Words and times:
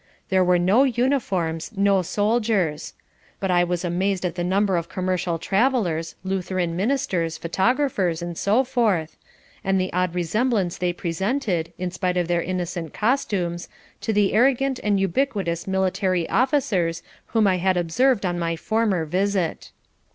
There 0.29 0.43
were 0.43 0.57
no 0.57 0.83
uniforms, 0.83 1.69
no 1.77 2.01
soldiers. 2.01 2.95
But 3.39 3.51
I 3.51 3.63
was 3.63 3.85
amazed 3.85 4.25
at 4.25 4.33
the 4.33 4.43
number 4.43 4.75
of 4.75 4.89
commercial 4.89 5.37
travellers, 5.37 6.15
Lutheran 6.23 6.75
ministers, 6.75 7.37
photographers, 7.37 8.19
and 8.19 8.35
so 8.35 8.63
forth, 8.63 9.15
and 9.63 9.79
the 9.79 9.93
odd 9.93 10.15
resemblance 10.15 10.79
they 10.79 10.91
presented, 10.91 11.71
in 11.77 11.91
spite 11.91 12.17
of 12.17 12.27
their 12.27 12.41
innocent 12.41 12.95
costumes, 12.95 13.69
to 14.01 14.11
the 14.11 14.33
arrogant 14.33 14.79
and 14.83 14.99
ubiquitous 14.99 15.67
military 15.67 16.27
officers 16.29 17.03
whom 17.27 17.45
I 17.45 17.57
had 17.57 17.77
observed 17.77 18.25
on 18.25 18.39
my 18.39 18.55
former 18.55 19.05
visit. 19.05 19.69